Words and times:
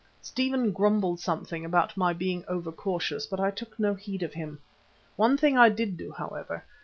Stephen 0.23 0.71
grumbled 0.71 1.19
something 1.19 1.63
about 1.63 1.95
my 1.95 2.11
being 2.11 2.43
over 2.47 2.71
cautious, 2.71 3.27
but 3.27 3.39
I 3.39 3.51
took 3.51 3.77
no 3.77 3.93
heed 3.93 4.23
of 4.23 4.33
him. 4.33 4.57
One 5.15 5.37
thing 5.37 5.59
I 5.59 5.69
did 5.69 5.95
do, 5.95 6.11
however. 6.11 6.65